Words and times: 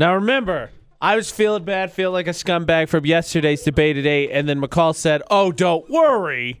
Now 0.00 0.14
remember, 0.14 0.70
I 0.98 1.14
was 1.14 1.30
feeling 1.30 1.64
bad, 1.64 1.92
feeling 1.92 2.14
like 2.14 2.26
a 2.26 2.30
scumbag 2.30 2.88
from 2.88 3.04
yesterday's 3.04 3.62
debate 3.62 3.98
at 3.98 4.06
eight, 4.06 4.30
and 4.30 4.48
then 4.48 4.58
McCall 4.58 4.96
said, 4.96 5.20
"Oh, 5.30 5.52
don't 5.52 5.90
worry, 5.90 6.58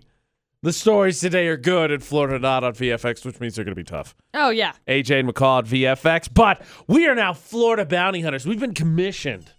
the 0.62 0.74
stories 0.74 1.20
today 1.20 1.46
are 1.46 1.56
good 1.56 1.90
in 1.90 2.00
Florida, 2.00 2.38
not 2.38 2.64
on 2.64 2.74
VFX, 2.74 3.24
which 3.24 3.40
means 3.40 3.54
they're 3.54 3.64
going 3.64 3.74
to 3.74 3.80
be 3.80 3.82
tough." 3.82 4.14
Oh 4.34 4.50
yeah. 4.50 4.72
AJ 4.86 5.20
and 5.20 5.28
McCall 5.30 5.60
at 5.60 5.64
VFX, 5.64 6.28
but 6.34 6.60
we 6.86 7.08
are 7.08 7.14
now 7.14 7.32
Florida 7.32 7.86
bounty 7.86 8.20
hunters. 8.20 8.46
We've 8.46 8.60
been 8.60 8.74
commissioned. 8.74 9.50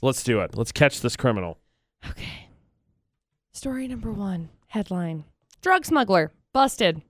Let's 0.00 0.22
do 0.22 0.40
it. 0.40 0.56
Let's 0.56 0.72
catch 0.72 1.02
this 1.02 1.14
criminal. 1.14 1.58
Okay. 2.08 2.48
Story 3.52 3.86
number 3.86 4.10
one. 4.10 4.48
Headline: 4.68 5.24
Drug 5.60 5.84
smuggler 5.84 6.32
busted 6.54 7.02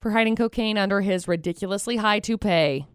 for 0.00 0.10
hiding 0.10 0.34
cocaine 0.34 0.76
under 0.76 1.02
his 1.02 1.28
ridiculously 1.28 1.98
high 1.98 2.18
toupee. 2.18 2.88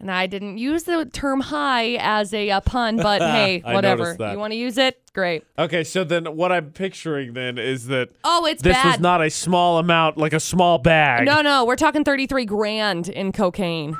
And 0.00 0.12
I 0.12 0.28
didn't 0.28 0.58
use 0.58 0.84
the 0.84 1.06
term 1.06 1.40
high 1.40 1.96
as 2.00 2.32
a, 2.32 2.50
uh 2.52 2.60
pun, 2.60 2.96
but 2.98 3.20
hey, 3.20 3.62
I 3.64 3.74
whatever. 3.74 4.02
noticed 4.04 4.18
that. 4.18 4.32
You 4.32 4.38
want 4.38 4.52
to 4.52 4.56
use 4.56 4.78
it? 4.78 5.00
Great. 5.12 5.42
Okay, 5.58 5.82
so 5.82 6.04
then 6.04 6.36
what 6.36 6.52
I'm 6.52 6.70
picturing 6.70 7.32
then 7.32 7.58
is 7.58 7.88
that 7.88 8.10
Oh, 8.22 8.46
it's 8.46 8.62
this 8.62 8.74
bad. 8.76 8.86
was 8.86 9.00
not 9.00 9.20
a 9.22 9.28
small 9.30 9.78
amount, 9.78 10.16
like 10.16 10.32
a 10.32 10.40
small 10.40 10.78
bag. 10.78 11.26
No, 11.26 11.40
no, 11.42 11.64
we're 11.64 11.74
talking 11.76 12.04
33 12.04 12.44
grand 12.44 13.08
in 13.08 13.32
cocaine. 13.32 13.96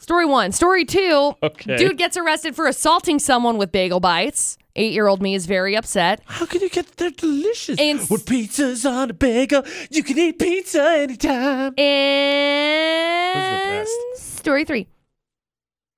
Story 0.00 0.26
one. 0.26 0.50
Story 0.52 0.84
two. 0.84 1.34
Okay. 1.42 1.76
Dude 1.76 1.96
gets 1.96 2.16
arrested 2.16 2.54
for 2.56 2.66
assaulting 2.66 3.18
someone 3.20 3.56
with 3.56 3.70
bagel 3.72 4.00
bites. 4.00 4.58
Eight 4.76 4.92
year 4.92 5.06
old 5.06 5.22
me 5.22 5.36
is 5.36 5.46
very 5.46 5.76
upset. 5.76 6.20
How 6.26 6.46
can 6.46 6.60
you 6.60 6.68
get? 6.68 6.96
They're 6.96 7.10
delicious. 7.10 7.78
And- 7.78 8.00
With 8.10 8.26
pizzas 8.26 8.84
on 8.90 9.10
a 9.10 9.14
bagel, 9.14 9.62
you 9.88 10.02
can 10.02 10.18
eat 10.18 10.40
pizza 10.40 10.82
anytime. 10.98 11.74
And 11.78 13.86
best. 13.86 14.33
Story 14.44 14.64
three. 14.66 14.86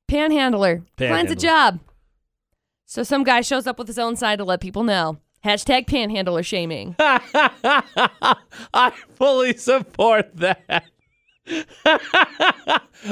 Panhandler 0.08 0.84
finds 0.96 1.32
a 1.32 1.34
Panhandler. 1.34 1.34
job. 1.34 1.80
So 2.84 3.02
some 3.02 3.24
guy 3.24 3.40
shows 3.40 3.66
up 3.66 3.76
with 3.76 3.88
his 3.88 3.98
own 3.98 4.14
side 4.14 4.38
to 4.38 4.44
let 4.44 4.60
people 4.60 4.84
know. 4.84 5.18
Hashtag 5.44 5.88
panhandler 5.88 6.44
shaming. 6.44 6.94
I 7.00 8.92
fully 9.16 9.56
support 9.56 10.36
that. 10.36 10.84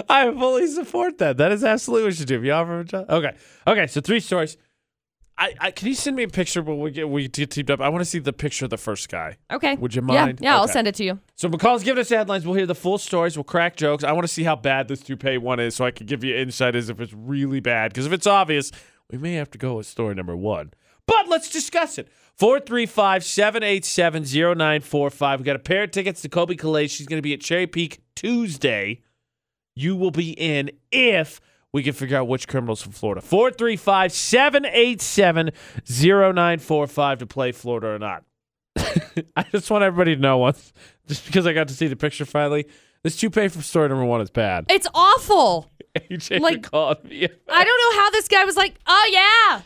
I 0.09 0.33
fully 0.33 0.69
support 0.69 1.19
that. 1.19 1.37
That 1.37 1.51
is 1.51 1.65
absolutely 1.65 2.05
what 2.05 2.13
you 2.13 2.17
should 2.19 2.29
do. 2.29 2.39
If 2.39 2.45
you 2.45 2.53
offer 2.53 2.81
a 2.81 2.85
job. 2.85 3.11
Okay. 3.11 3.33
Okay. 3.67 3.87
So 3.89 4.01
three 4.01 4.21
stories. 4.21 4.57
I, 5.37 5.55
I 5.61 5.71
can 5.73 5.89
you 5.89 5.95
send 5.95 6.15
me 6.15 6.23
a 6.23 6.29
picture 6.29 6.63
when 6.63 6.79
we 6.79 6.91
get 6.93 7.09
we 7.09 7.27
get 7.29 7.51
teamed 7.51 7.71
up? 7.71 7.81
I 7.81 7.89
want 7.89 8.03
to 8.03 8.05
see 8.05 8.21
the 8.21 8.33
picture 8.33 8.67
of 8.67 8.71
the 8.71 8.77
first 8.77 9.09
guy. 9.09 9.37
Okay. 9.51 9.75
Would 9.77 9.95
you 9.95 10.03
Yeah, 10.09 10.25
mind? 10.27 10.39
yeah, 10.41 10.55
I'll 10.57 10.69
send 10.69 10.87
it 10.87 10.95
to 10.97 11.05
you. 11.05 11.19
So 11.35 11.49
McCall's 11.49 11.83
giving 11.83 12.01
us 12.01 12.09
the 12.09 12.17
headlines. 12.19 12.47
We'll 12.47 12.55
hear 12.55 12.67
the 12.67 12.75
full 12.75 12.99
stories. 12.99 13.37
We'll 13.37 13.43
crack 13.45 13.77
jokes. 13.77 14.05
I 14.05 14.13
want 14.13 14.25
to 14.25 14.33
see 14.33 14.45
how 14.45 14.55
bad 14.55 14.87
this 14.87 15.01
toupee 15.01 15.39
one 15.39 15.59
is, 15.59 15.75
so 15.75 15.85
I 15.85 15.91
can 15.91 16.07
give 16.07 16.23
you 16.23 16.37
insight 16.37 16.77
as 16.77 16.89
if 16.89 17.01
it's 17.01 17.13
really 17.13 17.59
bad. 17.61 17.93
Because 17.93 18.07
if 18.07 18.13
it's 18.13 18.27
obvious, 18.29 18.71
we 19.11 19.19
may 19.19 19.35
have 19.35 19.51
to 19.51 19.59
go 19.59 19.75
with 19.79 19.87
story 19.87 20.15
number 20.15 20.37
one. 20.37 20.73
But 21.07 21.29
let's 21.29 21.51
discuss 21.51 21.99
it. 21.99 22.09
435 22.37 23.25
787 23.25 24.23
0945. 24.25 25.41
We 25.41 25.45
got 25.45 25.57
a 25.57 25.59
pair 25.59 25.83
of 25.83 25.91
tickets 25.91 26.23
to 26.23 26.29
Colbie 26.29 26.57
Caillat. 26.59 26.91
She's 26.91 27.07
going 27.07 27.19
to 27.19 27.23
be 27.23 27.33
at 27.35 27.41
Cherry 27.41 27.67
Peak 27.67 28.01
Tuesday. 28.15 29.03
You 29.75 29.97
will 29.97 30.11
be 30.13 30.31
in 30.31 30.71
if 30.93 31.41
we 31.75 31.83
can 31.83 31.93
figure 31.93 32.17
out 32.17 32.29
which 32.29 32.47
criminals 32.47 32.81
from 32.81 32.93
Florida. 32.93 33.21
435 33.21 34.13
787 34.13 35.51
0945 35.85 37.19
to 37.19 37.27
play 37.27 37.51
Florida 37.51 37.89
or 37.89 37.99
not. 37.99 38.23
I 39.37 39.43
just 39.51 39.71
want 39.73 39.83
everybody 39.83 40.15
to 40.15 40.23
know 40.23 40.39
once, 40.39 40.73
just 41.09 41.27
because 41.27 41.47
I 41.49 41.53
got 41.53 41.67
to 41.69 41.75
see 41.75 41.89
the 41.89 41.97
picture 41.97 42.25
finally. 42.25 42.67
This 43.03 43.17
toupee 43.17 43.49
from 43.49 43.63
story 43.63 43.89
number 43.89 44.05
one 44.05 44.21
is 44.21 44.31
bad. 44.31 44.67
It's 44.71 44.87
awful. 44.95 45.69
AJ 45.99 46.39
Like- 46.41 46.63
called 46.63 47.05
me. 47.05 47.25
I 47.49 47.65
don't 47.65 47.95
know 47.95 48.01
how 48.01 48.11
this 48.11 48.29
guy 48.29 48.45
was 48.45 48.57
like, 48.57 48.77
oh 48.87 49.11
yeah, 49.13 49.63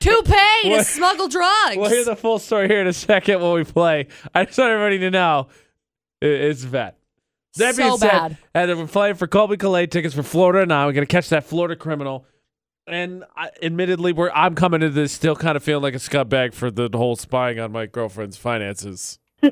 toupee 0.00 0.32
to 0.64 0.68
What- 0.70 0.86
smuggle 0.88 1.28
drugs. 1.28 1.76
We'll 1.76 1.90
hear 1.90 2.04
the 2.04 2.16
full 2.16 2.40
story 2.40 2.66
here 2.66 2.80
in 2.80 2.88
a 2.88 2.92
second 2.92 3.40
when 3.40 3.52
we 3.52 3.62
play. 3.64 4.08
I 4.34 4.44
just 4.44 4.58
want 4.58 4.72
everybody 4.72 4.98
to 4.98 5.10
know 5.12 5.46
it's 6.20 6.64
bad. 6.64 6.94
That 7.56 7.74
So 7.74 7.82
being 7.82 7.98
said, 7.98 8.10
bad. 8.54 8.70
and 8.70 8.78
we're 8.80 8.86
playing 8.86 9.14
for 9.16 9.26
Colbie 9.26 9.56
Caillat 9.58 9.90
tickets 9.90 10.14
for 10.14 10.22
Florida 10.22 10.64
now. 10.66 10.86
We're 10.86 10.92
gonna 10.92 11.06
catch 11.06 11.28
that 11.30 11.44
Florida 11.44 11.76
criminal. 11.76 12.26
And 12.86 13.24
I, 13.36 13.50
admittedly, 13.62 14.12
we're 14.12 14.30
I'm 14.30 14.54
coming 14.54 14.80
to 14.80 14.88
this 14.90 15.12
still 15.12 15.36
kind 15.36 15.56
of 15.56 15.62
feeling 15.62 15.82
like 15.82 15.94
a 15.94 15.98
scumbag 15.98 16.52
for 16.54 16.70
the 16.70 16.88
whole 16.92 17.14
spying 17.16 17.60
on 17.60 17.70
my 17.72 17.86
girlfriend's 17.86 18.36
finances. 18.36 19.18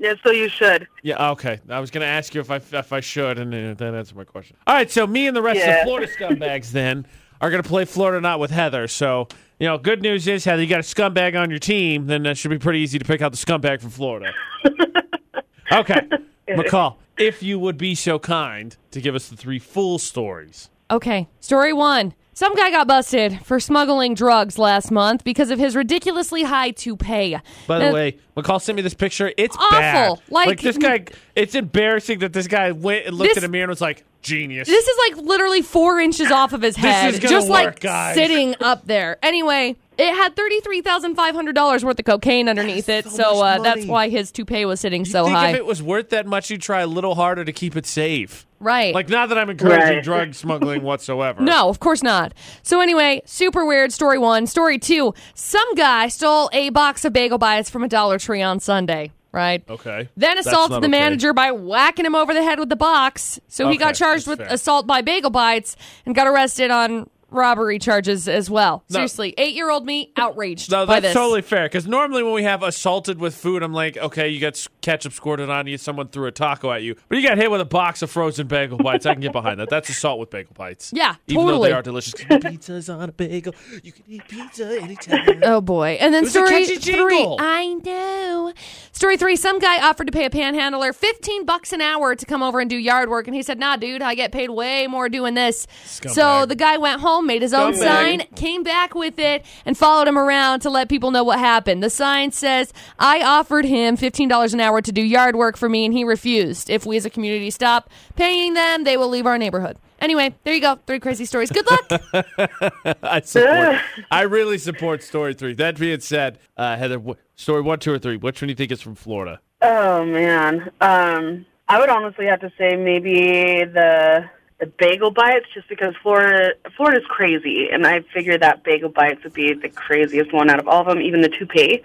Yeah, 0.00 0.14
so 0.22 0.30
you 0.30 0.48
should. 0.48 0.86
Yeah, 1.02 1.30
okay. 1.32 1.58
I 1.68 1.80
was 1.80 1.90
going 1.90 2.02
to 2.02 2.06
ask 2.06 2.32
you 2.32 2.40
if 2.40 2.52
I 2.52 2.56
if 2.58 2.92
I 2.92 3.00
should, 3.00 3.36
and 3.40 3.52
uh, 3.52 3.74
then 3.74 3.96
answer 3.96 4.14
my 4.14 4.22
question. 4.22 4.56
All 4.64 4.72
right, 4.76 4.88
so 4.88 5.08
me 5.08 5.26
and 5.26 5.36
the 5.36 5.42
rest 5.42 5.58
of 5.58 5.66
Yeah. 5.66 5.80
the 5.80 5.86
Florida 5.86 6.06
scumbags 6.06 6.70
then 6.70 7.04
are 7.40 7.50
going 7.50 7.60
to 7.60 7.68
play 7.68 7.84
Florida 7.84 8.20
not 8.20 8.38
with 8.38 8.52
Heather. 8.52 8.86
So 8.86 9.26
you 9.58 9.66
know, 9.66 9.76
good 9.76 10.00
news 10.00 10.28
is 10.28 10.44
Heather, 10.44 10.62
you 10.62 10.68
got 10.68 10.78
a 10.78 10.82
scumbag 10.84 11.36
on 11.36 11.50
your 11.50 11.58
team, 11.58 12.06
then 12.06 12.22
that 12.22 12.38
should 12.38 12.52
be 12.52 12.58
pretty 12.60 12.78
easy 12.78 13.00
to 13.00 13.04
pick 13.04 13.20
out 13.22 13.32
the 13.32 13.38
scumbag 13.38 13.80
from 13.80 13.90
Florida. 13.90 14.32
okay, 15.72 16.00
McCall, 16.48 16.94
if 17.18 17.42
you 17.42 17.58
would 17.58 17.78
be 17.78 17.94
so 17.94 18.18
kind 18.18 18.76
to 18.90 19.00
give 19.00 19.14
us 19.14 19.28
the 19.28 19.36
three 19.36 19.58
full 19.58 19.98
stories. 19.98 20.70
Okay, 20.90 21.28
story 21.40 21.72
one. 21.72 22.14
Some 22.32 22.54
guy 22.54 22.70
got 22.70 22.86
busted 22.86 23.44
for 23.44 23.58
smuggling 23.58 24.14
drugs 24.14 24.58
last 24.58 24.92
month 24.92 25.24
because 25.24 25.50
of 25.50 25.58
his 25.58 25.74
ridiculously 25.74 26.44
high 26.44 26.70
toupee. 26.70 27.36
By 27.66 27.78
the 27.80 27.86
Now- 27.86 27.92
way, 27.92 28.18
McCall 28.36 28.62
sent 28.62 28.76
me 28.76 28.82
this 28.82 28.94
picture. 28.94 29.32
It's 29.36 29.56
Awful. 29.56 29.70
bad. 29.80 30.18
Like- 30.30 30.60
this 30.60 30.78
guy, 30.78 31.04
it's 31.34 31.56
embarrassing 31.56 32.20
that 32.20 32.32
this 32.32 32.46
guy 32.46 32.70
went 32.70 33.06
and 33.06 33.16
looked 33.16 33.30
This- 33.34 33.38
in 33.38 33.44
a 33.44 33.48
mirror 33.48 33.64
and 33.64 33.70
was 33.70 33.80
like, 33.80 34.04
"Genius." 34.22 34.68
This 34.68 34.86
is 34.86 34.96
like 35.10 35.24
literally 35.26 35.62
four 35.62 35.98
inches 36.00 36.30
off 36.30 36.52
of 36.52 36.62
his 36.62 36.76
head, 36.76 37.14
is 37.14 37.20
gonna 37.20 37.30
just 37.30 37.48
like 37.48 37.66
work, 37.66 37.80
guys. 37.80 38.14
sitting 38.14 38.54
up 38.60 38.86
there. 38.86 39.18
Anyway, 39.22 39.76
it 39.96 40.14
had 40.14 40.36
thirty-three 40.36 40.82
thousand 40.82 41.14
five 41.16 41.34
hundred 41.34 41.54
dollars 41.54 41.84
worth 41.84 41.98
of 41.98 42.04
cocaine 42.04 42.48
underneath 42.48 42.88
it, 42.88 43.04
so 43.06 43.10
so, 43.10 43.42
uh, 43.42 43.58
that's 43.62 43.86
why 43.86 44.08
his 44.08 44.30
toupee 44.32 44.64
was 44.64 44.80
sitting 44.80 45.02
You 45.02 45.10
so 45.10 45.24
think 45.24 45.36
high. 45.36 45.50
if 45.50 45.56
it 45.56 45.66
was 45.66 45.82
worth 45.82 46.10
that 46.10 46.26
much, 46.26 46.50
you'd 46.50 46.62
try 46.62 46.80
a 46.80 46.86
little 46.86 47.14
harder 47.14 47.44
to 47.44 47.52
keep 47.52 47.76
it 47.76 47.86
safe. 47.86 48.46
right? 48.60 48.92
Like, 48.92 49.08
not 49.08 49.28
that 49.28 49.38
I'm 49.38 49.50
encouraging 49.50 49.96
Right. 49.96 50.02
drug 50.02 50.34
smuggling 50.34 50.82
whatsoever. 50.90 51.40
No, 51.42 51.68
of 51.68 51.78
course 51.78 52.02
not. 52.02 52.34
So 52.64 52.80
anyway, 52.80 53.22
super 53.24 53.64
weird. 53.64 53.92
Story 53.92 54.18
one. 54.18 54.46
Story 54.48 54.78
two. 54.78 55.14
Some 55.34 55.74
guy 55.76 56.08
stole 56.08 56.50
a 56.52 56.70
box 56.70 57.04
of 57.04 57.12
bagel 57.12 57.38
bites 57.38 57.70
from 57.70 57.84
a 57.84 57.88
Dollar 57.88 58.18
Tree 58.18 58.42
on 58.42 58.58
Sunday. 58.58 59.12
Right. 59.30 59.62
Okay. 59.68 60.08
Then 60.16 60.38
assaulted 60.38 60.76
the 60.76 60.86
okay. 60.86 60.88
manager 60.88 61.32
by 61.34 61.52
whacking 61.52 62.06
him 62.06 62.14
over 62.14 62.32
the 62.32 62.42
head 62.42 62.58
with 62.58 62.70
the 62.70 62.76
box. 62.76 63.38
So 63.48 63.68
he 63.68 63.76
got 63.76 63.94
charged 63.94 64.26
with 64.26 64.38
fair. 64.38 64.48
assault 64.48 64.86
by 64.86 65.02
bagel 65.02 65.30
bites 65.30 65.76
and 66.06 66.14
got 66.14 66.26
arrested 66.26 66.70
on 66.70 67.10
robbery 67.30 67.78
charges 67.78 68.28
as 68.28 68.48
well. 68.48 68.84
No. 68.90 68.94
Seriously, 68.94 69.34
eight-year-old 69.36 69.84
me 69.84 70.12
outraged 70.16 70.70
No, 70.70 70.86
by 70.86 71.00
that's 71.00 71.08
this. 71.12 71.14
totally 71.14 71.42
fair. 71.42 71.66
Because 71.66 71.86
normally 71.86 72.22
when 72.22 72.32
we 72.32 72.42
have 72.44 72.62
assaulted 72.62 73.18
with 73.18 73.34
food, 73.34 73.62
I'm 73.62 73.72
like, 73.72 73.96
okay, 73.96 74.28
you 74.28 74.40
got 74.40 74.66
ketchup 74.80 75.12
squirted 75.12 75.50
on 75.50 75.66
you, 75.66 75.76
someone 75.78 76.08
threw 76.08 76.26
a 76.26 76.32
taco 76.32 76.72
at 76.72 76.82
you, 76.82 76.96
but 77.08 77.18
you 77.18 77.26
got 77.26 77.36
hit 77.38 77.50
with 77.50 77.60
a 77.60 77.64
box 77.66 78.02
of 78.02 78.10
frozen 78.10 78.46
bagel 78.46 78.78
bites. 78.78 79.04
I 79.06 79.12
can 79.12 79.20
get 79.20 79.32
behind 79.32 79.60
that. 79.60 79.68
That's 79.68 79.88
assault 79.88 80.18
with 80.18 80.30
bagel 80.30 80.54
bites. 80.54 80.92
Yeah, 80.94 81.16
even 81.26 81.46
though 81.46 81.62
they 81.62 81.72
are 81.72 81.82
delicious. 81.82 82.14
Pizza's 82.14 82.88
on 82.88 83.08
a 83.08 83.12
bagel. 83.12 83.54
You 83.82 83.92
can 83.92 84.04
eat 84.08 84.22
pizza 84.28 84.80
anytime. 84.80 85.40
Oh 85.42 85.60
boy. 85.60 85.98
And 86.00 86.14
then 86.14 86.26
story 86.26 86.64
three. 86.66 87.36
I 87.38 87.74
know. 87.84 88.52
Story 88.92 89.16
three, 89.16 89.36
some 89.36 89.58
guy 89.58 89.86
offered 89.86 90.06
to 90.06 90.12
pay 90.12 90.24
a 90.24 90.30
panhandler 90.30 90.92
15 90.92 91.44
bucks 91.44 91.72
an 91.72 91.80
hour 91.80 92.14
to 92.14 92.26
come 92.26 92.42
over 92.42 92.60
and 92.60 92.68
do 92.68 92.76
yard 92.76 93.08
work. 93.10 93.26
And 93.26 93.34
he 93.36 93.42
said, 93.42 93.58
nah, 93.58 93.76
dude, 93.76 94.02
I 94.02 94.14
get 94.14 94.32
paid 94.32 94.50
way 94.50 94.86
more 94.86 95.08
doing 95.08 95.34
this. 95.34 95.66
So 95.84 96.46
the 96.46 96.56
guy 96.56 96.78
went 96.78 97.00
home, 97.00 97.17
made 97.22 97.42
his 97.42 97.52
own 97.54 97.72
Scumbag. 97.74 97.78
sign, 97.78 98.18
came 98.36 98.62
back 98.62 98.94
with 98.94 99.18
it, 99.18 99.44
and 99.66 99.76
followed 99.76 100.08
him 100.08 100.18
around 100.18 100.60
to 100.60 100.70
let 100.70 100.88
people 100.88 101.10
know 101.10 101.24
what 101.24 101.38
happened. 101.38 101.82
The 101.82 101.90
sign 101.90 102.32
says, 102.32 102.72
I 102.98 103.22
offered 103.22 103.64
him 103.64 103.96
$15 103.96 104.54
an 104.54 104.60
hour 104.60 104.80
to 104.80 104.92
do 104.92 105.02
yard 105.02 105.36
work 105.36 105.56
for 105.56 105.68
me, 105.68 105.84
and 105.84 105.94
he 105.94 106.04
refused. 106.04 106.70
If 106.70 106.86
we 106.86 106.96
as 106.96 107.04
a 107.04 107.10
community 107.10 107.50
stop 107.50 107.90
paying 108.16 108.54
them, 108.54 108.84
they 108.84 108.96
will 108.96 109.08
leave 109.08 109.26
our 109.26 109.38
neighborhood. 109.38 109.76
Anyway, 110.00 110.32
there 110.44 110.54
you 110.54 110.60
go. 110.60 110.78
Three 110.86 111.00
crazy 111.00 111.24
stories. 111.24 111.50
Good 111.50 111.66
luck. 111.68 111.88
I 113.02 113.20
support. 113.20 113.80
I 114.12 114.22
really 114.22 114.58
support 114.58 115.02
story 115.02 115.34
three. 115.34 115.54
That 115.54 115.76
being 115.78 115.98
said, 116.00 116.38
uh, 116.56 116.76
Heather, 116.76 116.98
wh- 117.00 117.16
story 117.34 117.62
one, 117.62 117.80
two, 117.80 117.92
or 117.92 117.98
three. 117.98 118.16
Which 118.16 118.40
one 118.40 118.46
do 118.46 118.52
you 118.52 118.56
think 118.56 118.70
is 118.70 118.80
from 118.80 118.94
Florida? 118.94 119.40
Oh 119.60 120.04
man. 120.04 120.70
Um, 120.80 121.46
I 121.68 121.80
would 121.80 121.88
honestly 121.88 122.26
have 122.26 122.38
to 122.40 122.52
say 122.56 122.76
maybe 122.76 123.64
the 123.64 124.30
the 124.60 124.66
bagel 124.66 125.10
bites, 125.10 125.46
just 125.54 125.68
because 125.68 125.94
Florida 126.02 126.54
Florida's 126.76 127.04
crazy, 127.08 127.68
and 127.72 127.86
I 127.86 128.00
figured 128.12 128.42
that 128.42 128.64
bagel 128.64 128.88
bites 128.88 129.22
would 129.24 129.34
be 129.34 129.54
the 129.54 129.68
craziest 129.68 130.32
one 130.32 130.50
out 130.50 130.58
of 130.58 130.66
all 130.68 130.80
of 130.82 130.88
them, 130.88 131.00
even 131.00 131.20
the 131.20 131.28
toupee. 131.28 131.82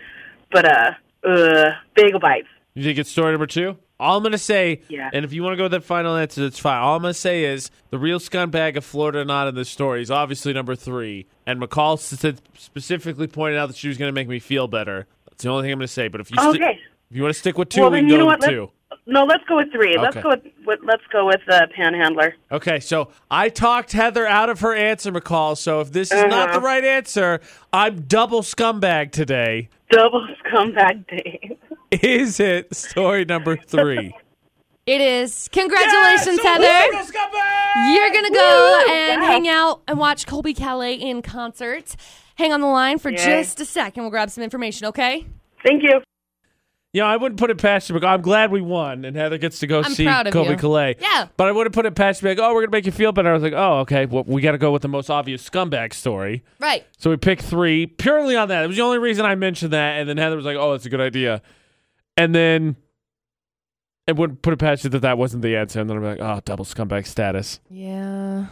But 0.52 0.66
uh, 0.66 0.92
uh, 1.28 1.72
bagel 1.96 2.20
bites. 2.20 2.48
You 2.74 2.84
think 2.84 2.98
it's 2.98 3.10
story 3.12 3.32
number 3.32 3.46
two? 3.48 3.78
All 4.00 4.18
I'm 4.18 4.24
going 4.24 4.32
to 4.34 4.38
say, 4.40 4.82
Yeah. 4.90 5.10
and 5.14 5.24
if 5.24 5.32
you 5.32 5.44
want 5.44 5.54
to 5.54 5.58
go 5.58 5.64
with 5.64 5.72
that 5.74 5.84
final 5.84 6.18
answer, 6.18 6.42
that's 6.42 6.58
fine. 6.60 6.82
All 6.82 6.96
I'm 6.96 7.02
going 7.04 7.14
to 7.14 7.20
say 7.20 7.46
is 7.46 7.70
the 7.92 8.00
real 8.00 8.20
scumbag 8.20 8.76
of 8.76 8.84
Florida 8.84 9.24
not 9.24 9.48
in 9.48 9.56
this 9.56 9.70
story 9.70 10.02
is 10.02 10.10
obviously 10.12 10.52
number 10.52 10.76
three. 10.76 11.28
And 11.46 11.62
McCall 11.62 11.98
specifically 12.58 13.28
pointed 13.28 13.60
out 13.60 13.68
that 13.68 13.78
she 13.78 13.88
was 13.88 13.98
going 13.98 14.10
to 14.10 14.14
make 14.14 14.28
me 14.28 14.40
feel 14.40 14.68
better. 14.68 15.06
That's 15.30 15.44
the 15.44 15.50
only 15.50 15.64
thing 15.64 15.72
I'm 15.74 15.80
going 15.80 15.88
to 15.88 15.94
say. 15.94 16.08
But 16.08 16.22
if 16.22 16.32
you 16.32 16.38
Okay. 16.40 16.80
If 17.14 17.18
you 17.18 17.22
want 17.22 17.36
to 17.36 17.40
stick 17.40 17.60
with 17.60 17.70
two, 17.70 17.82
well, 17.82 17.92
we 17.92 18.00
can 18.00 18.08
you 18.08 18.14
go 18.18 18.22
know 18.22 18.26
with 18.26 18.40
what? 18.40 18.50
two. 18.50 18.72
Let's, 18.90 19.02
no, 19.06 19.24
let's 19.26 19.44
go 19.48 19.58
with 19.58 19.72
three. 19.72 19.96
Let's 20.00 20.16
Okay. 20.18 20.24
go 20.24 20.30
with, 20.30 20.42
with 20.66 20.80
let's 20.84 21.04
go 21.12 21.28
with 21.28 21.42
the 21.46 21.68
panhandler. 21.76 22.34
Okay, 22.52 22.80
so 22.80 23.12
I 23.30 23.50
talked 23.50 23.92
Heather 23.92 24.26
out 24.26 24.50
of 24.50 24.62
her 24.62 24.74
answer, 24.74 25.12
McCall. 25.12 25.56
So 25.56 25.80
if 25.80 25.92
this 25.92 26.12
is 26.12 26.24
not 26.24 26.50
Uh-huh. 26.50 26.54
the 26.60 26.66
right 26.66 26.84
answer, 26.84 27.40
I'm 27.72 28.02
double 28.08 28.42
scumbag 28.42 29.12
today. 29.12 29.70
Double 29.92 30.28
scumbag 30.44 31.06
day. 31.06 31.56
Is 31.92 32.40
it 32.40 32.76
story 32.76 33.26
number 33.26 33.58
three? 33.58 34.16
It 34.86 35.00
is. 35.00 35.48
Congratulations, 35.54 36.42
Heather. 36.42 36.66
You're 36.66 38.10
going 38.12 38.26
to 38.26 38.34
go 38.34 38.86
and 38.90 39.24
hang 39.24 39.48
out 39.48 39.82
and 39.88 39.98
watch 39.98 40.26
Colbie 40.26 40.54
Caillat 40.54 41.00
in 41.00 41.22
concert. 41.22 41.96
Hang 42.36 42.52
on 42.52 42.60
the 42.60 42.68
line 42.68 42.98
for 42.98 43.10
just 43.10 43.62
a 43.62 43.66
second. 43.66 44.04
We'll 44.04 44.10
grab 44.12 44.30
some 44.30 44.44
information, 44.44 44.88
okay? 44.88 45.26
Thank 45.66 45.84
you. 45.84 46.02
Yeah, 46.94 47.06
I 47.06 47.18
wouldn't 47.18 47.40
put 47.40 47.50
it 47.50 47.58
past 47.58 47.90
you. 47.90 47.96
McCall. 47.96 48.06
I'm 48.14 48.22
glad 48.22 48.52
we 48.52 48.62
won, 48.62 49.04
and 49.04 49.16
Heather 49.16 49.40
gets 49.40 49.60
to 49.60 49.68
go 49.68 49.82
I'm 49.82 49.92
see 49.92 50.06
proud 50.06 50.28
of 50.28 50.34
Colbie 50.34 50.52
you. 50.52 50.58
Caillat. 50.58 51.02
Yeah. 51.02 51.28
But 51.38 51.48
I 51.48 51.52
wouldn't 51.52 51.74
put 51.74 51.88
it 51.88 51.96
past 51.96 52.22
you. 52.22 52.30
Like, 52.30 52.38
oh, 52.38 52.54
we're 52.54 52.62
gonna 52.62 52.72
make 52.78 52.86
you 52.86 52.92
feel 52.92 53.12
better. 53.12 53.32
I 53.32 53.34
was 53.34 53.42
like, 53.42 53.54
oh, 53.54 53.80
okay. 53.80 54.06
Well, 54.06 54.24
we 54.28 54.44
got 54.44 54.52
to 54.52 54.60
go 54.60 54.72
with 54.72 54.84
the 54.84 54.88
most 54.88 55.10
obvious 55.10 55.48
scumbag 55.48 55.94
story. 55.94 56.44
Right. 56.60 56.86
So 57.00 57.10
we 57.10 57.18
picked 57.18 57.42
three 57.42 57.88
purely 57.88 58.36
on 58.36 58.48
that. 58.50 58.64
It 58.64 58.68
was 58.68 58.76
the 58.78 58.84
only 58.84 59.00
reason 59.00 59.26
I 59.26 59.34
mentioned 59.34 59.74
that. 59.74 60.00
And 60.00 60.08
then 60.08 60.18
Heather 60.18 60.36
was 60.36 60.46
like, 60.46 60.56
oh, 60.56 60.74
that's 60.74 60.86
a 60.86 60.90
good 60.90 61.02
idea. 61.02 61.42
And 62.16 62.36
then 62.36 62.76
it 64.06 64.16
wouldn't 64.16 64.44
put 64.44 64.54
it 64.54 64.58
past 64.58 64.84
you 64.84 64.92
that 64.92 65.00
that 65.00 65.18
wasn't 65.18 65.42
the 65.42 65.56
answer. 65.56 65.82
And 65.82 65.90
then 65.90 65.98
I'm 65.98 66.04
like, 66.04 66.20
oh, 66.22 66.42
double 66.46 66.64
scumbag 66.64 67.08
status. 67.08 67.60
Yeah. 67.72 68.48